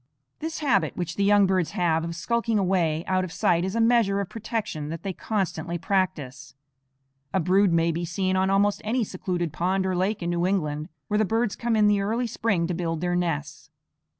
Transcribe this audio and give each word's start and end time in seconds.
This 0.39 0.61
habit 0.61 0.97
which 0.97 1.15
the 1.15 1.23
young 1.23 1.45
birds 1.45 1.73
have 1.73 2.03
of 2.03 2.15
skulking 2.15 2.57
away 2.57 3.05
out 3.05 3.23
of 3.23 3.31
sight 3.31 3.63
is 3.63 3.75
a 3.75 3.79
measure 3.79 4.19
of 4.19 4.29
protection 4.29 4.89
that 4.89 5.03
they 5.03 5.13
constantly 5.13 5.77
practise. 5.77 6.55
A 7.35 7.39
brood 7.39 7.71
may 7.71 7.91
be 7.91 8.03
seen 8.03 8.35
on 8.35 8.49
almost 8.49 8.81
any 8.83 9.03
secluded 9.03 9.53
pond 9.53 9.85
or 9.85 9.95
lake 9.95 10.23
in 10.23 10.31
New 10.31 10.47
England, 10.47 10.89
where 11.07 11.19
the 11.19 11.23
birds 11.23 11.55
come 11.55 11.75
in 11.75 11.85
the 11.87 12.01
early 12.01 12.25
spring 12.25 12.65
to 12.65 12.73
build 12.73 12.99
their 13.01 13.15
nests. 13.15 13.69